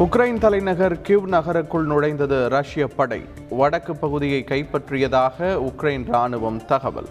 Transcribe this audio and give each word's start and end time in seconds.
Ukraine 0.00 0.38
தலைநகர் 0.38 1.00
give 1.00 1.28
நகருக்குள் 1.28 1.86
நுழைந்தது 1.86 2.48
ரஷ்ய 2.48 2.86
படை. 2.86 3.24
வடக்கு 3.50 3.96
பகுதியை 3.96 4.44
கைப்பற்றியதாக 4.48 5.38
உக்ரைன் 5.38 6.04
ராணுவம் 6.12 6.64
தகவல். 6.64 7.06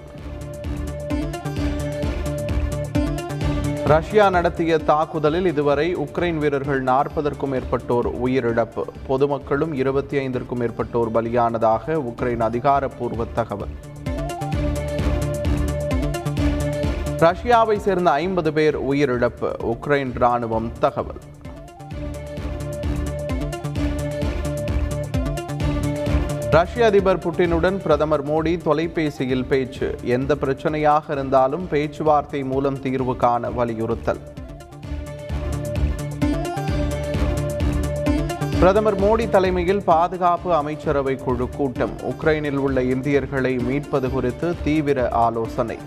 ரஷ்யா 3.86 4.30
நடத்திய 4.30 4.78
தாக்குதலில் 4.78 5.46
இதுவரை 5.46 5.96
உக்ரைன் 5.96 6.38
வீரர்கள் 6.38 6.84
நாற்பதற்கும் 6.84 7.54
மேற்பட்டோர் 7.54 8.10
உயிரிழப்பு. 8.26 8.84
பொதுமக்களும் 9.08 9.74
இருபத்தி 9.74 10.28
ஐந்திற்கும் 10.28 10.60
மேற்பட்டோர் 10.60 11.12
பலியானதாக 11.14 12.14
உக்ரைன் 12.14 12.40
அதிகாரப்பூர்வ 12.40 13.26
தகவல். 13.34 13.76
ரஷ்யாவை 17.18 17.78
சேர்ந்த 17.78 18.12
ஐம்பது 18.12 18.54
பேர் 18.54 18.82
உயிரிழப்பு. 18.82 19.52
உக்ரைன் 19.64 20.12
ராணுவம் 20.20 20.72
தகவல். 20.80 21.29
ரஷ்ய 26.52 26.86
அதிபர் 26.86 27.18
புட்டினுடன் 27.18 27.76
பிரதமர் 27.82 28.28
மோடி 28.28 28.58
தொலைபேசியில் 28.58 29.46
பேச்சு. 29.46 29.96
எந்த 30.04 30.36
பிரச்சனையாக 30.36 31.12
இருந்தாலும் 31.12 31.68
பேச்சுவார்த்தை 31.68 32.44
மூலம் 32.44 32.80
தீர்வு 32.82 33.16
காண 33.16 33.50
வலியுறுத்தல். 33.50 34.22
பிரதமர் 38.60 39.00
மோடி 39.02 39.30
தலைமையில் 39.30 39.84
பாதுகாப்பு 39.84 40.54
அமைச்சரவை 40.54 41.16
குழு 41.16 41.50
கூட்டம். 41.50 41.94
உக்ரைனில் 42.12 42.58
உள்ள 42.58 42.82
இந்தியர்களை 42.82 43.58
மீட்பது 43.58 44.10
குறித்து 44.10 44.56
தீவிர 44.64 45.10
ஆலோசனை. 45.10 45.78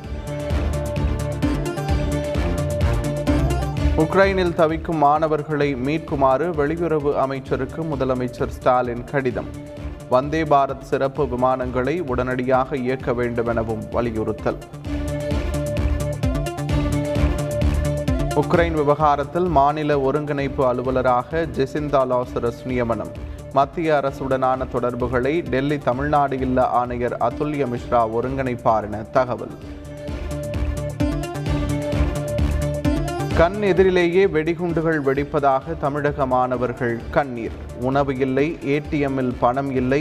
உக்ரைனில் 3.97 4.55
தவிக்கும் 4.55 4.97
மாணவர்களை 4.97 5.75
மீட்குமாறு 5.75 6.49
வெளியுறவு 6.63 7.15
அமைச்சருக்கு 7.15 7.83
முதலமைச்சர் 7.83 8.49
ஸ்டாலின் 8.49 9.05
கடிதம். 9.05 9.71
வந்தே 10.13 10.43
பாரத் 10.43 10.83
சிறப்பு 10.83 11.25
விமானங்களை 11.27 12.01
உடனடியாக 12.01 12.77
இயக்க 12.77 13.13
வேண்டும் 13.13 13.47
எனவும் 13.47 13.85
வலியுறுத்தல். 13.91 14.57
உக்ரைன் 18.35 18.73
விவகாரத்தில் 18.73 19.49
மாநில 19.49 20.01
ஒருங்கிணைப்பு 20.01 20.65
அலுவலராக 20.65 21.47
ஜெசிந்தா 21.57 22.01
லாசரஸ் 22.13 22.65
நியமனம். 22.65 23.13
மத்திய 23.53 24.01
அரசுடனான 24.03 24.69
தொடர்புகளை 24.71 25.41
டெல்லி 25.41 25.79
தமிழ்நாடு 25.79 26.39
இல்ல 26.39 26.65
ஆணையர் 26.65 27.17
அதுல்ய 27.21 27.67
மிஸ்ரா 27.67 28.09
ஒருங்கிணைப்பார் 28.21 28.85
என 28.85 29.03
தகவல். 29.03 29.55
கண் 33.39 33.63
எதிரிலேயே 33.69 34.23
வெடிகுண்டுகள் 34.33 34.99
வெடிப்பதாக 35.07 35.75
தமிழக 35.85 36.25
மாணவர்கள் 36.33 36.97
கண்ணீர். 37.15 37.55
உணவு 37.89 38.13
இல்லை 38.25 38.45
ஏடிஎம்மில் 38.75 39.31
பணம் 39.43 39.71
இல்லை 39.81 40.01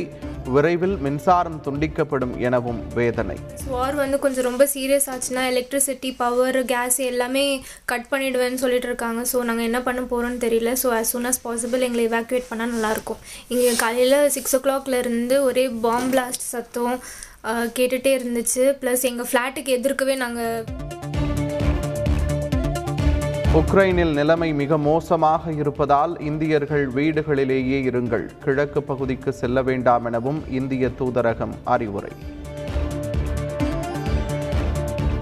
விரைவில் 0.55 0.95
மின்சாரம் 1.05 1.59
துண்டிக்கப்படும் 1.65 2.33
எனவும் 2.47 2.81
வேதனை. 2.97 3.37
வார் 3.73 3.97
வந்து 4.01 4.19
கொஞ்சம் 4.25 4.47
ரொம்ப 4.49 4.65
சீரியஸ் 4.73 5.07
ஆச்சுன்னா 5.13 5.43
எலக்ட்ரிசிட்டி 5.51 6.11
பவர் 6.21 6.59
கேஸ் 6.73 6.99
எல்லாமே 7.11 7.45
கட் 7.93 8.09
பண்ணிடுவேன்னு 8.11 8.61
சொல்லிட்டு 8.63 8.89
இருக்காங்க. 8.91 9.23
ஸோ 9.31 9.45
நாங்கள் 9.49 9.69
என்ன 9.69 9.81
பண்ண 9.87 10.03
போகிறோம்னு 10.11 10.43
தெரியல. 10.45 10.73
So 10.83 10.89
as 10.99 11.13
soon 11.15 11.29
as 11.31 11.43
possible 11.47 11.87
எங்களை 11.89 12.05
evacuate 12.11 12.49
பண்ணால் 12.51 12.75
நல்லாயிருக்கும் 12.75 13.21
இங்கே 13.55 13.73
காலையில் 13.83 14.19
சிக்ஸ் 14.37 14.57
ஓ 14.59 14.61
கிளாக்லேருந்து 14.67 15.37
ஒரே 15.49 15.67
பாம் 15.87 16.09
பிளாஸ்ட் 16.15 16.49
சத்தம் 16.53 16.97
கேட்டுகிட்டே 17.77 18.13
இருந்துச்சு. 18.19 18.65
ப்ளஸ் 18.83 19.05
எங்கள் 19.11 19.29
ஃப்ளாட்டுக்கு 19.31 19.77
எதிர்க்கவே 19.79 20.17
நாங்கள் 20.25 20.90
உக்ரைனில் 23.55 24.13
நிலைமை 24.13 24.53
மிக 24.53 24.77
மோசமாக 24.77 25.51
இருப்பதால் 25.51 26.19
இந்தியர்கள் 26.19 26.93
வீடுகளிலேயே 26.93 27.79
இருங்கள். 27.89 28.29
கிழக்கு 28.43 28.83
பகுதிக்கு 28.83 29.31
செல்ல 29.31 29.61
வேண்டாம் 29.61 30.05
எனவும் 30.05 30.43
இந்திய 30.49 30.89
தூதரகம் 30.99 31.51
அறிவுரை. 31.63 32.09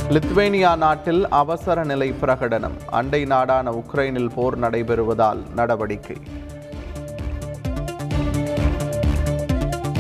லித்வேனியா 0.09 0.77
நாட்டில் 0.77 1.27
அவசர 1.29 1.83
நிலை 1.83 2.13
பிரகடனம். 2.21 2.77
அண்டை 2.85 3.25
நாடான 3.25 3.71
உக்ரைனில் 3.71 4.29
போர் 4.35 4.59
நடைபெறுவதால் 4.59 5.41
நடவடிக்கை. 5.55 6.17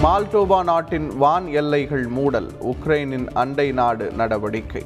மால்டோவா 0.03 0.63
நாட்டின் 0.63 1.17
வான் 1.17 1.47
எல்லைகள் 1.47 2.07
மூடல். 2.07 2.51
உக்ரைனின் 2.61 3.27
அண்டை 3.33 3.71
நாடு 3.71 4.11
நடவடிக்கை. 4.17 4.83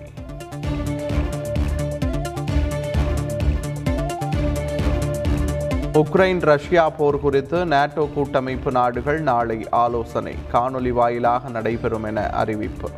உக்ரைன் 5.93 6.39
ரஷ்யா 6.41 6.89
போர் 6.89 7.19
குறித்து 7.19 7.65
நேட்டோ 7.65 8.13
கூட்டமைப்பு 8.13 8.71
நாடுகள் 8.71 9.21
நாளை 9.21 9.67
ஆலோசனை. 9.69 10.35
காணொலி 10.53 10.89
வாயிலாக 10.89 11.49
நடைபெறும் 11.49 12.03
என 12.03 12.29
அறிவிப்பு. 12.29 12.89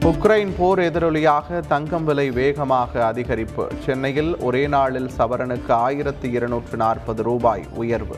உக்ரைன் 0.00 0.52
போர் 0.58 0.78
எதிரொலியாக 0.78 1.60
தங்கம் 1.68 2.04
விலை 2.04 2.30
வேகமாக 2.30 3.12
அதிகரிப்பு. 3.14 3.66
சென்னையில் 3.84 4.38
ஒரே 4.38 4.66
நாளில் 4.66 5.10
சவரனுக்கு 5.18 5.70
ஆயிரத்தி 5.70 6.30
இருநூற்று 6.30 6.76
நாற்பது 6.76 7.22
ரூபாய் 7.22 7.64
உயர்வு. 7.74 8.16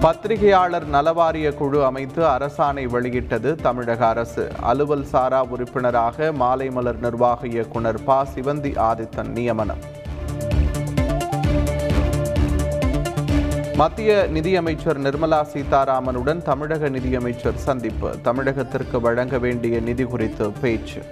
பத்திரிகையாளர் 0.00 0.90
நலவாரிய 0.90 1.54
குழு 1.54 1.84
அமைத்து 1.84 2.22
அரசாணை 2.24 2.86
வெளியிட்டது 2.86 3.54
தமிழக 3.54 4.06
அரசு. 4.06 4.48
அலுவல் 4.60 5.04
சாரா 5.04 5.44
உறுப்பினராக 5.44 6.32
மாலைமலர் 6.40 6.98
நிர்வாக 6.98 7.46
இயக்குனர் 7.46 8.04
ப. 8.04 8.26
சிவந்தி 8.34 8.72
ஆதித்தன் 8.78 9.28
நியமனம். 9.28 9.82
மத்திய 13.74 14.26
நிதியமைச்சர் 14.30 15.00
நிர்மலா 15.00 15.42
சீதாராமனுடன் 15.54 16.42
தமிழக 16.42 16.88
நிதியமைச்சர் 16.88 17.56
சந்திப்பு. 17.56 18.10
தமிழகத்திற்கு 18.24 19.00
வழங்க 19.00 19.38
வேண்டிய 19.38 19.80
நிதி 19.80 20.04
குறித்து 20.04 20.50
பேச்சு. 20.50 21.02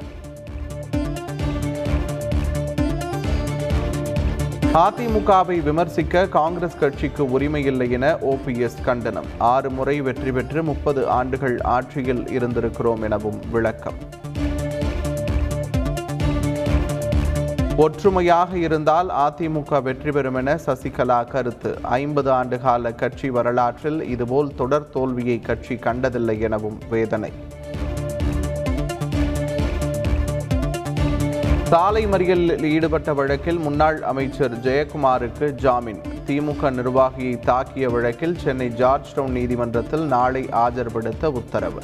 அதிமுகவை 4.77 5.63
விமர்சிக்க 5.63 6.29
காங்கிரஸ் 6.29 6.79
கட்சிக்கு 6.79 7.39
உரிமையில்லை 7.39 7.91
என 7.91 8.15
ஓபிஎஸ் 8.15 8.83
கண்டனம். 8.85 9.25
ஆறு 9.39 9.71
முறை 9.71 10.01
வெற்றி 10.01 10.33
பெற்று 10.33 10.63
முப்பது 10.63 11.09
ஆண்டுகள் 11.09 11.61
ஆட்சியில் 11.61 12.25
இருந்திருக்கிறோம் 12.25 13.03
எனவும் 13.03 13.39
விளக்கம். 13.51 13.95
ஒற்றுமையாக 17.77 18.59
இருந்தால் 18.59 19.09
அதிமுக 19.09 19.83
வெற்றி 19.83 20.11
பெறும் 20.11 20.35
என 20.35 20.59
சசிகலா 20.67 21.25
கருத்து. 21.25 21.79
ஐம்பது 21.83 22.31
ஆண்டுகால 22.31 22.95
கட்சி 22.95 23.31
வரலாற்றில் 23.31 24.09
இதுபோல் 24.09 24.55
தொடர் 24.55 24.91
தோல்வியை 24.91 25.41
கட்சி 25.41 25.77
கண்டதில்லை 25.77 26.41
எனவும் 26.41 26.79
வேதனை. 26.91 27.33
சாலை 31.71 32.07
மறியலில் 32.07 32.63
ஈடுபட்ட 32.63 33.13
வழக்கில் 33.15 33.59
முன்னாள் 33.59 34.03
அமைச்சர் 34.03 34.59
ஜெயக்குமாருக்கு 34.59 35.51
ஜாமீன். 35.51 36.01
திமுக 36.27 36.71
நிர்வாகியை 36.79 37.39
தாக்கிய 37.47 37.91
வழக்கில் 37.91 38.39
சென்னை 38.39 38.69
ஜார்ஜ் 38.69 39.15
டவுன் 39.15 39.33
நீதிமன்றத்தில் 39.33 40.07
நாளை 40.07 40.43
ஆஜர்படுத்த 40.43 41.27
உத்தரவு. 41.27 41.83